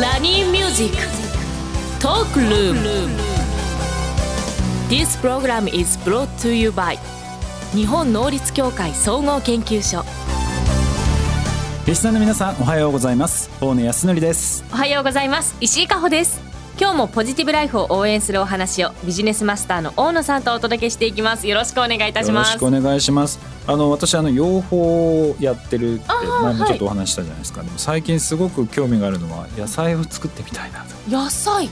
[0.00, 0.96] ラニー Music
[2.02, 2.80] Talk Room
[4.88, 6.98] This program is brought to you by
[7.72, 10.04] 日本能率協会総合研究所
[11.86, 13.50] リスナーの皆さんおはようございます。
[13.60, 14.64] 大野泰敬です。
[14.72, 15.54] おはようございます。
[15.60, 21.46] 石井加穂です今日もポジティブライフを応援するお話をビジネスマスターの大野さんとお届けしていきます。
[21.46, 23.38] よろしくお願いいたしよろますしくお願いします。
[23.68, 26.04] あの私あの養蜂をやってるって
[26.42, 30.96] 前もちょっとお話ししたじゃないですか、でも最近すごく興味があるのは野菜を作ってみたいなと。
[31.08, 31.70] 野菜？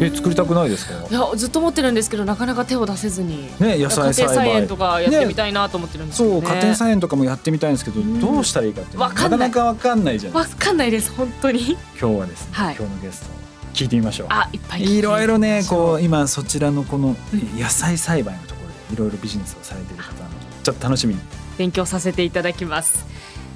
[0.00, 0.92] え作りたくないですか？
[1.10, 3.48] いやずっと思ってるんですけどなかなか手を出せずに。
[3.58, 4.68] ね野菜栽家庭菜園培。
[4.68, 6.40] とかやってみたいなと思ってるんですけど、ね。
[6.42, 8.20] そう家庭菜園とかもやってみたいんですけど、うん。
[8.20, 11.78] どうしたらいいかってなかなかわかんないじゃないわかんないです本当に。
[11.98, 12.76] 今日はですね、はい。
[12.78, 13.43] 今日のゲストを
[13.74, 14.26] 聞いてみましょう。
[14.30, 15.96] あいっぱいいろいろねこう。
[15.96, 17.16] う今そちらのこの
[17.58, 21.20] 野菜栽培のところでいろいろビジネスをされている方なのでちょっと楽しみに。
[21.58, 23.04] 勉強させていただきます。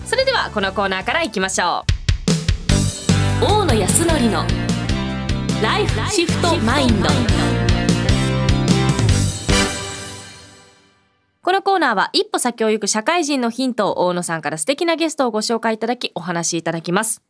[0.05, 1.85] それではこのコーナーからいきましょ
[3.41, 3.45] う。
[3.45, 4.45] 大野康則の
[5.63, 7.09] ライフシフトマインド
[11.43, 17.23] このコーナーは一歩先を行く社会人のヒントを大野さんから素敵なゲストをご紹介いただきお話しいただきます。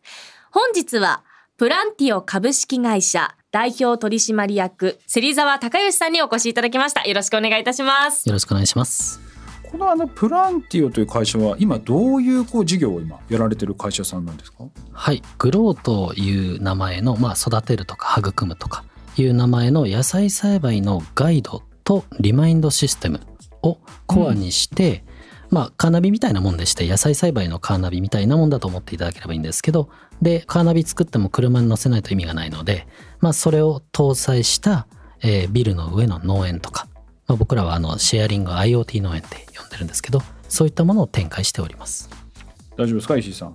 [0.51, 1.23] 本日は
[1.59, 7.05] プランティオ株式会社代表取締役芹沢隆義さんにお越しいただきました。
[7.05, 8.29] よろしくお願いいたします。
[8.29, 9.21] よろしくお願いします。
[9.69, 14.69] このあのプランティオという会社は今どういうこう事業を今やられてる会社さんなんですか？
[14.93, 18.85] はい、グローという名前の、まあ、育てるとか育むとか
[19.17, 23.19] いう名前の野菜栽培のガイドとリマインドシステム
[23.63, 25.03] をコアにして、
[25.51, 29.91] まあ、カーナビみたいなもんでして野菜栽培のカーナビみたいなもんだと思っていただければいいんですけど
[30.23, 32.87] でカーナビ作っても車に乗せないと意味がないので、
[33.21, 34.87] まあ、それを搭載した、
[35.23, 36.89] えービルの上の農園とか、
[37.27, 42.09] まあ、僕らはあのシェアリング IoT 農園って呼んでるんですけどそういったものを展開しております。
[42.77, 43.17] 大丈夫ですか？
[43.17, 43.53] 石井さん。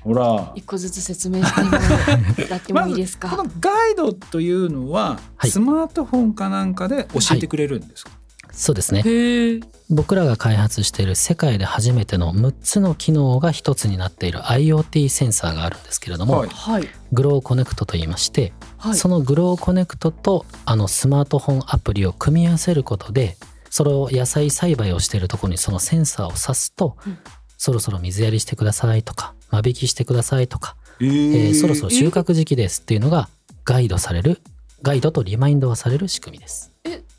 [0.00, 0.52] ほら。
[0.54, 5.50] 一個ずつ説明してもらってもいいですか、 まずこのガイドというのは、はい。
[5.50, 8.12] スマートフォンかなんかで教えてくれるんですか、
[8.56, 9.04] そうですね。
[9.90, 16.48] 僕らが開発している世界で初めての6つの機能が一つになっている IoT センサーがあるんですけれども、はい。
[16.48, 16.88] はい。
[17.12, 18.94] グローコネクトと言いまして、はい。
[18.94, 23.36] そのグローコネクトとあのスマートフォンアプリを組み合わせることで
[23.70, 27.18] それを野菜栽培をしているところにそのセンサーを挿すと、うん。
[27.58, 33.28] そろそろ水やりしてくださいとか間引きしてくださいとか、ええーーそろそろ収穫時期ですっていうのが
[33.64, 34.40] ガイドされる
[34.82, 36.72] ガイドとリマインドがされる仕組みです。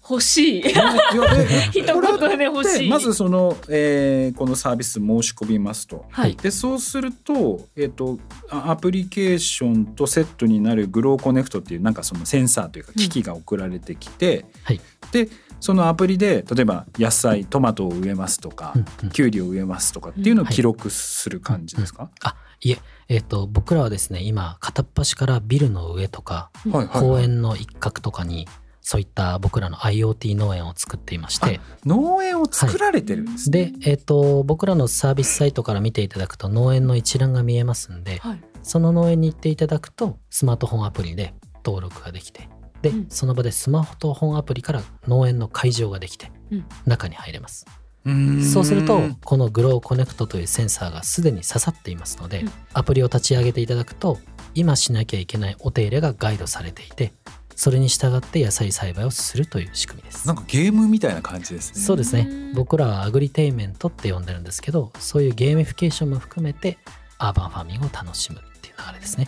[0.09, 0.63] え欲しい。
[1.72, 2.79] 一言で欲しい。
[2.84, 6.06] でまずその、えーこのサービス申し込みますと。
[6.09, 6.35] はい。
[6.35, 8.19] でそうすると,、えー、と
[8.50, 14.81] あアプリケーションとセットになるグローコネクトっていうなんかそのセンサーというか機器が送られてきて、はい。
[15.12, 15.29] で
[15.59, 19.09] そのアプリで例えば野菜トマトを植えますとか、うんうん。
[19.09, 20.53] キュウリを植えますとかっていうのをはい。
[20.53, 22.79] 記録する感じですか、あいえ
[23.09, 27.01] えっ、と僕らはですね今片っ端からビルの上とかはいはいはい。
[27.01, 28.47] 公園の一角とかに
[28.90, 33.74] そういった僕らの IoT 農園を作っていまして農園を作られてるんですね。
[33.81, 38.42] で、えっと僕らのサービスサイトから見ていただくと農園の一覧が見えますんではい。
[38.64, 41.34] その農園に行っていただくとスマートフォンアプリで
[41.66, 42.48] 登録ができて
[42.81, 43.06] で、うん。
[43.09, 46.66] その場でスマートフォンアプリから農園の解錠ができてうん。
[46.86, 47.66] 中に入れます。
[48.06, 48.42] うーん。
[48.42, 52.52] そうするとこの grow connect というセンサーがすでに刺さっていますので、うん。
[52.72, 54.18] アプリを立ち上げていただくと
[54.56, 57.12] 今しなきゃいけないお手入れがガイドされていて
[57.57, 60.28] それに従って野菜栽培をするという仕組みです。
[60.28, 61.81] なんかゲームみたいな感じですね。
[61.81, 62.22] そうですね。
[62.22, 62.53] うん。
[62.53, 66.78] 僕らは agritainment って呼んでるんですけどそういうゲーミフィケーションも含めて
[67.18, 69.28] アーバンファーミングを楽しむっていう流れですね。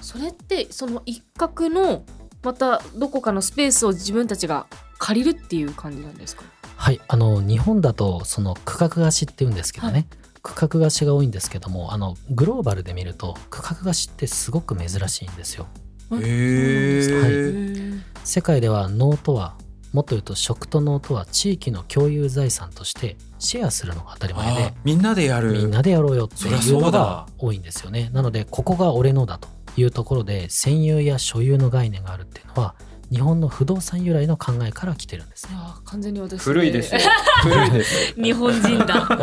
[0.00, 2.04] それってその一角の
[2.44, 4.66] またどこかのスペースを自分たちが
[4.98, 6.44] 借りるっていう感じなんですか？
[6.76, 10.06] はいあの日本だとその区画貸しっていうんですけどね、
[10.42, 15.66] 区画貸しが多いんですけどもあのグローバルで見ると区画貸しってすごく珍しいんですよ
[16.12, 17.94] へー。
[17.94, 18.00] ー。
[18.24, 19.54] 世界では農とは
[19.92, 25.52] もっと言うと食と農とは地域の共有財産としてシェアするのが当たり前であみんなでやる。
[25.52, 28.10] みんなでやろうよっていそうのが多いんですよね。
[28.12, 32.74] なのでここが俺のだというところで占有や所有の概念があるっていうのは
[33.10, 35.54] 日本の不動産由来の考えから来てるんですね。
[35.84, 37.00] 完全に私古いですよ。
[37.42, 38.24] 古いですよ。
[38.24, 39.08] 日本人だ。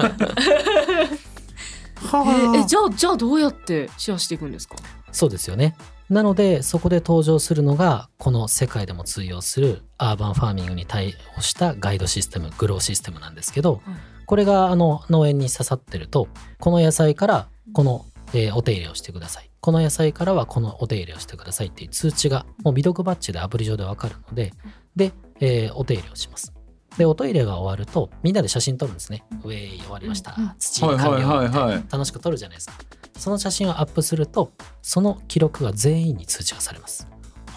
[2.56, 4.76] ええじゃあじゃあどうやってシェアしていくんですか？
[5.12, 5.76] そうですよね
[6.12, 13.96] なのでそこで登場するのがこの世界でも通用するアーバンファーミングに対応したガイドシステムグローシステムなんですけど、はい
[14.28, 19.52] これがあの農園に刺さってるとこの野菜からこの、えーお手入れをしてください。
[19.60, 24.54] この野菜からはこのお手入れをしてくださいっていう通知がもう未読バッジでアプリ上でわかるので
[24.96, 25.12] で、
[25.42, 26.54] えーお手入れをします
[26.98, 29.24] でおトイレが終わるとみんなで写真撮るんですね。
[29.44, 30.36] ウェイ終わりました。
[30.38, 31.84] うん土はいはい完了はいはい。
[31.92, 32.74] 楽しく撮るじゃないですか。
[33.18, 34.52] その写真をアップすると
[34.82, 37.08] その記録が全員に通知がされます。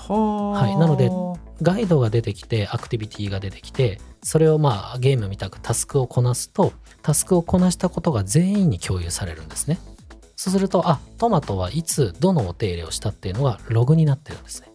[0.08, 0.50] はあ。
[0.50, 0.76] はい。
[0.76, 1.10] なので
[1.62, 6.72] ガイドが出てきてアクティビティが出てきてそれをまあゲームみたくタスクをこなすと
[7.02, 9.78] タスクをこなしたことが全員に共有されるんですね。
[10.36, 14.68] そうするとあトマトはいつどのお手入れをしたっていうのがログになってるんですね。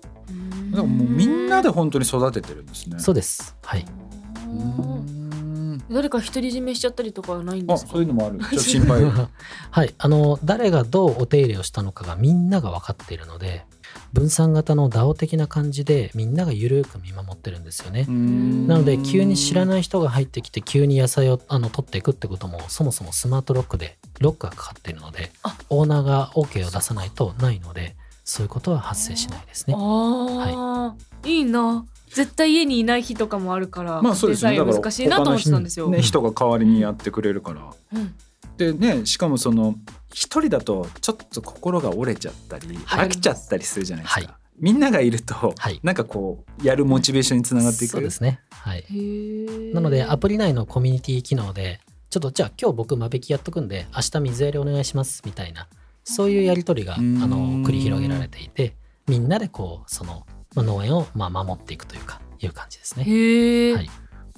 [0.72, 3.00] だからもうみんなで本当に育ててるんですね。
[3.00, 3.56] そうです。
[3.64, 3.82] はい。
[3.82, 4.09] うん
[5.92, 7.94] 誰か独り占めしちゃったりとかはないんであすか？
[7.94, 8.38] そういうのもある。
[8.40, 9.04] ちょっと心配。
[9.72, 13.66] はいあの誰がどうお手入れをしたのかがみんなが分かっているので
[14.13, 18.06] 分散型の DAO 的な感じでみんながゆるく見守ってるんですよね。
[18.06, 25.57] なので急に知らいない人が入ってきて急に野菜をあの取っていくってこともそもそもスマートロックでロックがかかっているのであ。
[25.69, 29.74] オーナーが OK を出さないとないのでそういうことは発生しないですね。
[29.75, 30.94] あ
[31.24, 31.84] あ、い、いな
[32.14, 34.52] 絶対家にいない日とかもあるからまあそうですね。
[34.52, 38.16] デザイン難しいなと思ってたんですよ、ね、人が代わりにやってくれるから、うん。
[38.58, 39.76] でねしかもその
[40.14, 43.08] 一人だとちょっと心が折れちゃったり、はい。
[43.08, 44.34] 飽きちゃったりするじゃないですか、はい。
[44.60, 45.80] みんながいると、はい。
[45.84, 47.92] なんかこうやるモチベーションにつながっていく。
[47.92, 48.42] そうですね。
[48.50, 48.86] はい。
[49.74, 51.80] なのでアプリ内のコミュニティ機能で
[52.10, 55.68] ちょっとじゃあ今日僕間引きやっとくんで明日水やりお願いしますみたいな
[56.04, 58.76] そういうやり取りがあの繰り広げられていて
[59.08, 63.04] みんなでこうそのまあ農園をまあ守っていくというかいう感じですね。
[63.74, 63.90] はい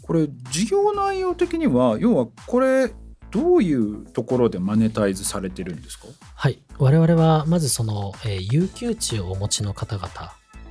[0.02, 2.92] これ事業内容的には要はこれ
[3.30, 6.08] どういうところでマネタイズされてるんですか？
[6.36, 10.10] はい、我々はまずその、えー有給地をお持ちの方々、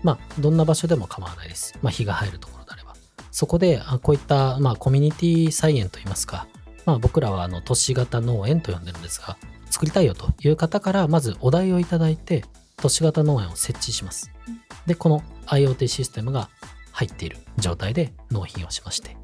[0.03, 1.75] まあ、どんな場所でも構わないです。
[1.81, 2.95] まあ、日が入るところであれば。
[3.31, 6.47] そこで、あこういった、まあ、コミュニティ菜園といいますか、
[6.85, 9.39] まあ、僕らはあの都市型農園と呼んでるんですが、
[9.71, 12.45] 作りたいよという方から、まずお題をいただいて、
[12.77, 14.31] 都市型農園を設置します。
[14.87, 16.49] で、この IoT システムが
[16.93, 19.17] 入っている状態で納品をしまして。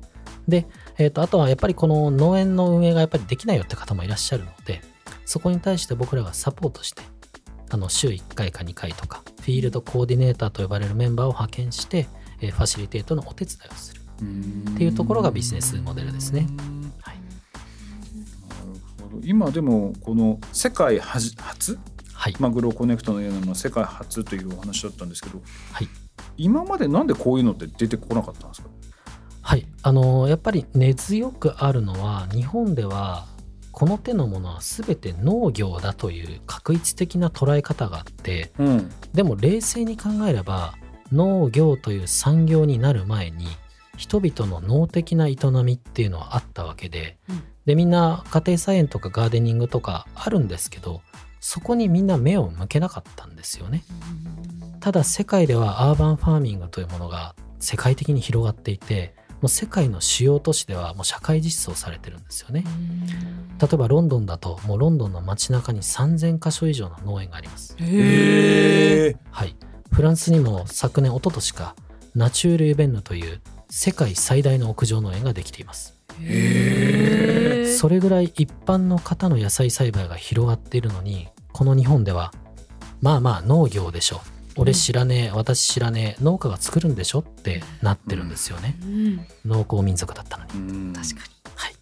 [0.49, 0.67] で、
[0.99, 4.81] えー、とあとはやっぱりこの農園の運営がやっぱりできないよって方もいらっしゃるので、
[5.25, 7.03] そこに対して僕らがサポートして、
[7.71, 12.07] あの週1回か2回とか、フィールドコーディネーターと呼ばれるメンバーを派遣して、
[12.41, 14.07] えーファシリテートのお手伝いをする。
[14.17, 16.47] っていうところがビジネスモデルですね
[17.03, 17.17] はい。
[18.49, 18.55] な
[19.05, 21.79] るほど今でもこの世界初
[22.27, 22.35] はい。
[22.41, 25.41] マグロコネクトのようなのは世界初というお話だったんですけど、
[25.71, 25.89] はい
[26.37, 28.69] 今までなんでこういうのって出てこなかったんですか？
[29.43, 29.65] はい。
[29.83, 33.27] あのーやっぱり根強くあるのは、日本では、
[33.71, 40.75] この手のものは全て農業だという確一的な捉え方があって、うんでも冷静に考えれば
[41.13, 43.47] 農業という産業になる前に
[43.97, 51.03] 人々の脳的な営みっていうのはあったわけで、うんでみんな家庭菜園とかガーデニングとかあるんですけど
[51.49, 53.85] そこにみんな目を向けなかったんですよね。
[54.81, 62.65] ただ世界ではアーバンファーミングというものが世界的に広がっていてもう世界の主要都市ではもう社会実装されてるんですよね。
[63.63, 67.77] 例えばロンドンだともうロンドンの街中に3000箇所以上の農園があります。
[67.79, 69.55] はい、
[69.93, 71.77] フランスにも昨年一昨年か
[72.17, 73.41] ナチュール・ユベンヌという
[73.71, 75.95] 世界最大の屋上農園ができています。
[77.79, 82.35] それぐらい一般の方の野菜栽培が広がっているのにこの日本では
[83.01, 84.21] まあまあ農業でしょ
[84.59, 89.27] 俺知らねえ私知らねえ農家が作るんでしょってなってるんですよね、うん。
[89.47, 90.53] 農耕民族だったのに。
[90.53, 90.93] うん。
[90.93, 91.21] 確かに。
[91.55, 91.73] はい。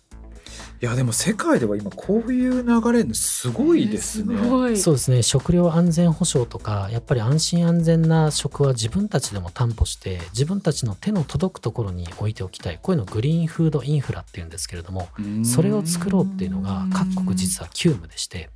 [0.80, 4.36] いやでも世界では今こういう流れすごいですね。
[4.36, 4.76] すごい。
[4.76, 5.22] そうですね。
[5.22, 12.78] 食料安全保障とかやっぱり安心安全な食は自分たちでも担保して自分たちの手の届くところに置いておきたい。
[12.80, 15.08] こういうのをグリーンフードインフラっていうんですけれども
[15.44, 18.50] それを作ろうっていうのが各国実は急務でして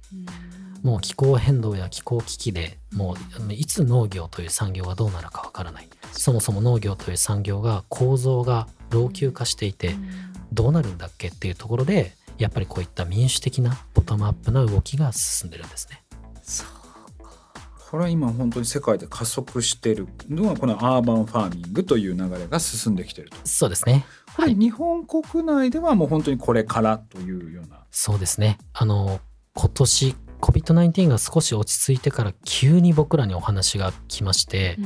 [0.82, 3.16] もう気候変動や気候危機でも
[3.48, 9.94] ういつ農業という産業がどうなるかわからないそもそも農業という産業が構造が老朽化していて
[10.52, 16.02] どうなるんだっけっていうところでやっぱりこういった民主的なボトムアップな動きが進んでるんですね。
[17.90, 23.36] これは今本当に世界で加速してるのはこのアーバンファーミングという流れが進んできてると。
[23.44, 24.04] そうですね。
[24.36, 27.80] これ日本国内ではもう本当にこれからというような。
[27.90, 28.58] そうですね。
[28.74, 29.20] あの
[29.54, 34.76] 今年 COVID-19 が少し落ち着いてから急に僕らにお話が来まして、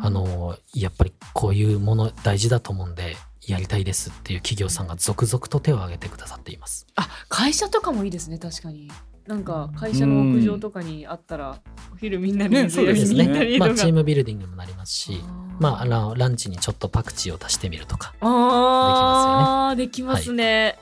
[0.00, 6.86] あのやっぱりこういうもの大事だと思うんでやりたいですっていう企業さんが続々と手を挙げてくださっています。
[6.96, 8.90] あ会社とかもいいですね確かに。
[9.26, 11.58] なんか会社の屋上とかにあったら
[11.94, 12.64] お昼みんなでね。
[12.64, 13.58] 水やりですね。
[13.58, 15.18] まあチームビルディングにもなりますし、
[15.58, 18.14] まああのランチにちょっとパクチーを足してみるとか。
[18.20, 20.78] あーできますね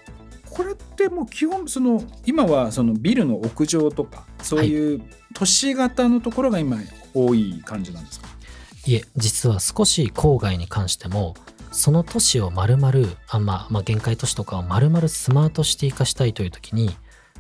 [0.53, 5.03] これってもう基本その今はそのビルの屋上とかそういう
[5.35, 6.79] 都市型のところが今
[7.15, 8.29] 多い感じなんですか、
[8.87, 11.35] いえ実は少し郊外に関しても
[11.71, 12.93] その都市を丸々
[13.29, 16.91] あ、まあ、まあ限界都市とかを丸々スマートシティ化したいという時に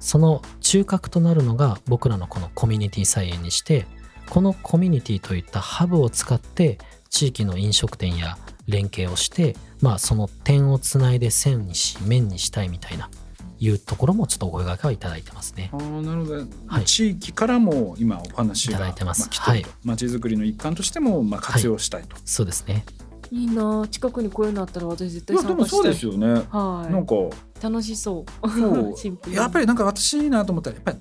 [0.00, 3.86] その中核となるのが僕らのこのコミュニティ菜園にして
[4.30, 6.78] このコミュニティといったハブを使って
[7.10, 13.10] 地域の飲食店や連携をして、まあ、その点をつないで線にし面にしたいみたいな
[13.58, 15.70] いうところもちょっとお声掛けはいただいてますね。
[15.72, 15.76] あ。
[15.76, 16.84] ーなるほど、はい。
[16.84, 19.26] 地域からも今お話がいただいてます。
[19.26, 19.66] あ来てるとはい。
[19.84, 22.84] まちづくりの一環としてもまあ活用したいと、そうですね。
[23.32, 28.50] いいな近くにこういうのあったら私絶い対やでもそうですよね、なんはかい楽しそう。
[28.50, 28.92] そう。
[28.98, 29.38] シンプルに。
[29.38, 30.98] やっぱりなんか私いいなと思ったらやっぱり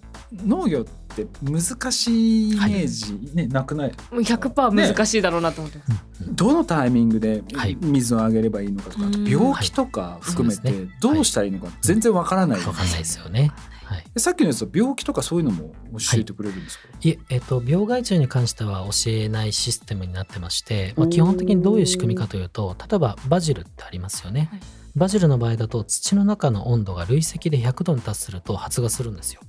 [0.48, 0.84] 農業っ
[1.14, 3.92] て難しいイメージ、ねなくない？
[4.12, 6.02] もう100%難しいだろうなと思ってます、
[6.34, 9.28] どのタイミングではい水をあげればいいのかとか、あとうん。
[9.30, 13.52] 病気とか含めてどうしたらいいのか全然わからない、わかんないですよね。
[13.92, 14.06] はい。
[14.14, 24.50] でさっきのやつは病気とかそういうのも教えてくれるんですか、いえ、えっと、病害虫に関しては教えないシステムになってまして、まあ、基本的にどういう仕組みかというと、例えばバジルってありますよね。
[24.52, 24.60] はい
[24.96, 29.42] バジルの場合だと土の中の温度が累積で100度に達すると発芽するんですよ。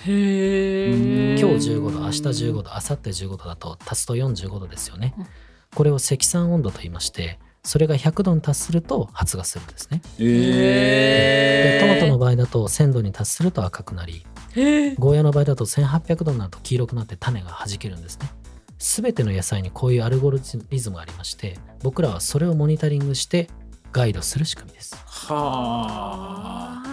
[0.00, 5.26] へえ今日15度、明日15度、明後日15度だと足すと45度ですよねうん。
[5.74, 10.02] これを積算温度と言いまして、それが100度に達すると発芽するんですね。
[10.18, 18.30] えで、トマトのの場合だと1000度に達すると赤くなり、へーゴーヤの場合だと1800度になると黄色くなって種が弾けるんですね。
[18.78, 23.48] すべての野菜にこういうアルゴリズムがありまして、僕らはそれをモニタリングして
[23.92, 24.94] ガイドする仕組みです。
[24.94, 26.87] ー、はああ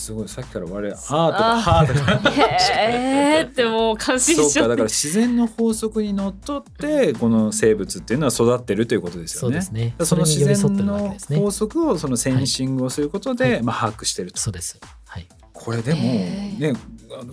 [0.00, 9.60] すごいさっきから我々あーとかはーとかーへーってもう感心そうしちゃってかだから自然の法則にのっとってこの生物っていうのは育ってるということですよね。
[9.60, 10.04] そうですね。
[10.04, 11.50] その自然の法。
[11.50, 14.40] 則をそのセンシングをすることで、はいまあ、把握してると。
[14.40, 14.80] そうです。
[15.06, 15.28] はい。
[15.52, 16.72] これでもね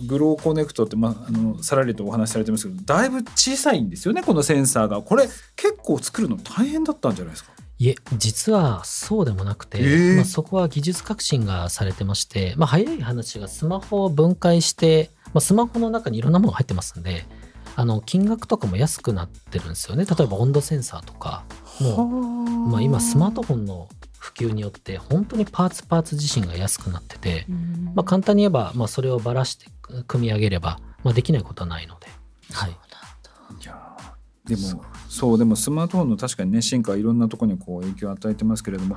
[0.06, 7.52] グローコネクトって、まあ、あのさらりとお話しされてますけどだいぶ小さいんですよねこのセンサーがこれ結構作るの大変だったんじゃないですか？
[7.80, 10.16] いえ、実はそうでもなくて、えー。
[10.16, 17.24] まあ、そこは技術革新がされてまして、まあ、早い話がスマホを分解して、まあ、スマホの中にいろんなものが入ってますんで、
[17.76, 20.04] あの金額とかも安くなってるんですよね。
[20.04, 21.44] 例えば温度センサーとか、
[21.80, 27.46] もうまあ、今スマートフォンの普及によって本当にパーツパーツ自身が安くなってて、
[27.94, 29.66] まあ、簡単に言えば、まあ、それをばらして
[30.08, 32.08] 組み上げれば、まあ、できないことはないので、
[32.52, 32.76] はい、
[34.48, 38.96] でもそうでもスマートフォンの確かにね進化はいろんなところにこう影響を与えてますけれども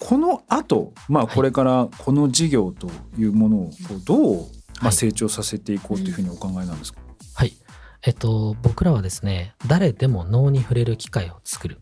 [0.00, 4.46] この後まあこれからこの事業というものをこうどう
[4.80, 7.00] まはあい成長させていこうというふうにお考えなんですか、
[7.34, 7.52] はい。
[8.02, 11.80] えっと、僕らはですね、誰でも脳に触れる機会を作る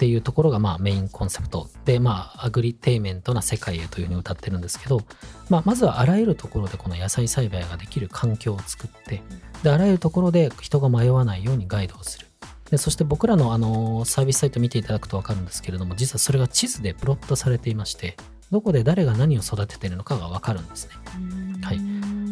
[0.00, 5.02] っていうところがまあメインコンセプトで、まあ、アグリテイメントな世界へというふうに歌ってるんですけど、
[5.50, 9.22] まあ、まずはあらゆるところでこの野菜栽培ができる環境を作って、
[9.62, 12.28] で、あらゆるところで人が迷わないようにガイドをする。
[12.70, 18.16] でそして僕らのあのサービスサイト見ていただくと分かるんですけれども実はそれが地図でプロットされていまして
[18.52, 20.94] どこで誰が何を育てているのかが分かるんですね。
[21.62, 21.80] はい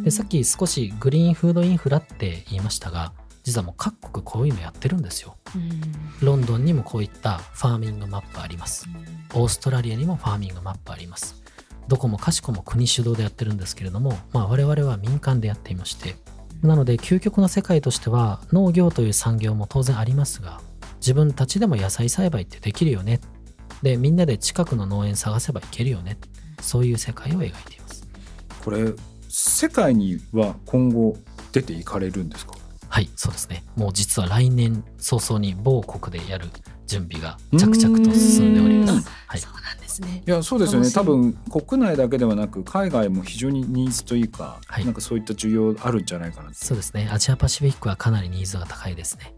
[0.04, 3.12] でさっき少しグリーンフードインフラって言いましたが
[3.48, 5.38] 実はもう各国こういうのやってるんですよ。
[6.20, 8.86] ロンドンにもこういった farming map あります。
[9.32, 11.42] オーストラリアにも farming map あります。
[11.88, 16.16] どこもかしこも国主導でやってるんですけれども、まあ、我々は民間でやっていまして。
[16.62, 20.60] なので究極の世界としては農業という産業も当然ありますが
[21.00, 23.20] 自分たちでも野菜栽培ってできるよね。
[23.82, 26.18] でみんなで近くの農園探せばいけるよね。
[26.60, 28.06] そういう世界を描いています。
[28.62, 28.92] これ
[29.30, 31.16] 世界には今後
[31.52, 32.52] 出ていかれるんですか？
[32.88, 33.64] はいそうですね。
[33.76, 36.46] もう実は来年早々に某国でやる
[36.86, 40.22] 準備が着々と進んでおります、はい、そうなんですね。
[40.26, 40.90] いやそうですよね。
[40.90, 44.84] 多分国内だけではなく海外も非常にニーズというか、はい。
[44.84, 47.08] なんかそういった需要あるんじゃないかなそうですね。
[47.12, 49.34] アジアパシフィックはかなりニーズが高いですね。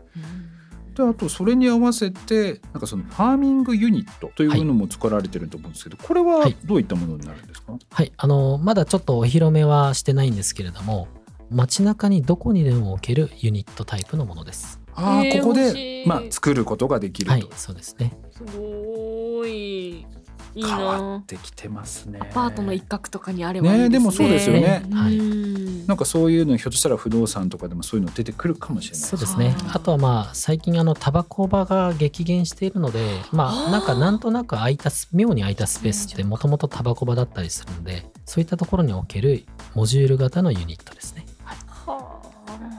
[0.95, 5.73] であとそれに合わせてなんかそのファーミングユニットというのも作られてると思うん。
[5.73, 11.09] ですけど、これははいどういったものになるんですか、はい、あのまだちょっとお披露目はしてないんですけれども
[11.51, 14.81] 街中にどこにでも置けるユニットタイプのものです。
[14.95, 18.17] ああえーここでまあ作ることができると、はい、そうですね。
[18.31, 20.07] すごい。
[20.55, 22.19] いい変わなってきてますね。
[22.21, 23.89] アパートの一角とかにあればいいですね。
[23.89, 24.85] ねでもそうですよね。
[24.93, 25.19] はい。
[25.19, 29.09] うんなんかそういうのひょっとしたら不動産とかでもそういうの出てくるかもしれない。
[29.09, 29.57] そうですね。
[29.73, 29.81] あ。
[29.81, 33.01] とはまあ最近あのタバコ場が激減しているので、
[33.33, 41.27] まあなんかなんとなく空いたス妙に空いたスペースってもともとタバコ場だったりするんで、そういったところに置けるモジュール型のユニットですね。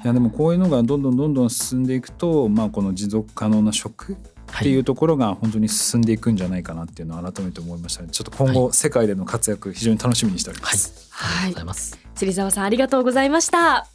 [0.02, 4.16] はいいやでもこういうのがどんどんどんどん進んでいくと、まあ、この持続可能な食っ
[4.60, 8.10] ていうところが本当に進んでいくんじゃないかなっていうのを改めて思いましたね。
[8.12, 12.00] ちょっと今後世界での活躍非常に楽しみにしておりまはい、す、ありがとうございます。
[12.16, 13.88] 芹沢さんありがとうございました。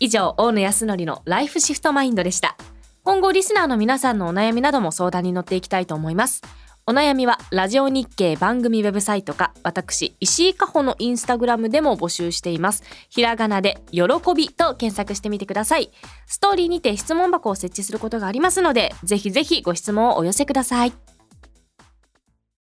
[0.00, 2.56] 以上大野康則のライフシフトマインドでした。
[3.04, 6.40] 今後リスナーの皆さんのお悩みなども相談に乗っていきたいと思います
[6.86, 12.82] お悩みはラジオ日経番組ウェブサイトか私石井加穂のインスタグラムでも募集しています。
[13.08, 14.02] ひらがなで喜
[14.36, 15.90] びと検索してみてください。
[16.26, 20.92] ストーリーにて質問箱を設置することがありますのでぜひぜひご質問をお寄せください。